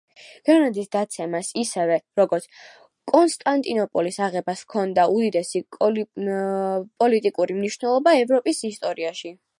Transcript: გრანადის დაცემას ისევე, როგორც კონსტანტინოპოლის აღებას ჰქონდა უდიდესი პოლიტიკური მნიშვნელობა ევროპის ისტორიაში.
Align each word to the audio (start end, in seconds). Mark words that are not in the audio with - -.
გრანადის 0.49 0.87
დაცემას 0.93 1.49
ისევე, 1.63 1.97
როგორც 2.21 2.47
კონსტანტინოპოლის 3.11 4.17
აღებას 4.29 4.63
ჰქონდა 4.67 5.05
უდიდესი 5.19 5.63
პოლიტიკური 5.77 7.59
მნიშვნელობა 7.61 8.19
ევროპის 8.27 8.65
ისტორიაში. 8.73 9.37